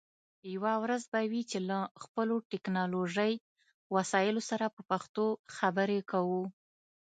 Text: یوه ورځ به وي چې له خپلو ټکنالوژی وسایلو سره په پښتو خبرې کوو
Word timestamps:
یوه 0.53 0.73
ورځ 0.83 1.01
به 1.11 1.21
وي 1.31 1.41
چې 1.51 1.59
له 1.69 1.79
خپلو 2.03 2.35
ټکنالوژی 2.51 3.33
وسایلو 3.95 4.41
سره 4.49 4.65
په 4.75 4.81
پښتو 4.89 5.25
خبرې 5.55 5.99
کوو 6.11 6.43